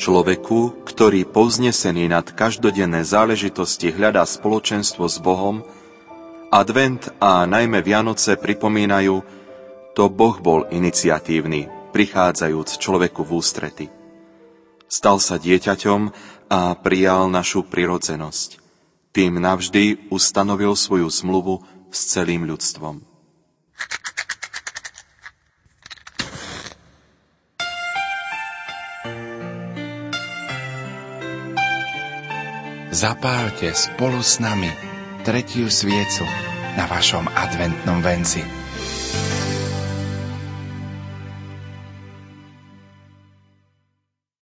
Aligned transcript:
Človeku, 0.00 0.88
ktorý 0.88 1.28
povznesený 1.28 2.08
nad 2.08 2.24
každodenné 2.24 3.04
záležitosti 3.04 3.92
hľadá 3.92 4.24
spoločenstvo 4.24 5.04
s 5.04 5.20
Bohom, 5.20 5.60
advent 6.48 7.12
a 7.20 7.44
najmä 7.44 7.84
Vianoce 7.84 8.40
pripomínajú, 8.40 9.20
to 9.92 10.04
Boh 10.08 10.40
bol 10.40 10.64
iniciatívny, 10.72 11.68
prichádzajúc 11.92 12.80
človeku 12.80 13.28
v 13.28 13.30
ústrety. 13.44 13.86
Stal 14.88 15.20
sa 15.20 15.36
dieťaťom 15.36 16.00
a 16.48 16.72
prijal 16.80 17.28
našu 17.28 17.68
prirodzenosť. 17.68 18.56
Tým 19.12 19.36
navždy 19.36 20.08
ustanovil 20.08 20.80
svoju 20.80 21.12
zmluvu 21.12 21.60
s 21.92 22.08
celým 22.08 22.48
ľudstvom. 22.48 23.09
Zapálte 32.90 33.70
spolu 33.70 34.18
s 34.18 34.42
nami 34.42 34.66
tretiu 35.22 35.70
sviecu 35.70 36.26
na 36.74 36.90
vašom 36.90 37.30
adventnom 37.30 38.02
venci. 38.02 38.42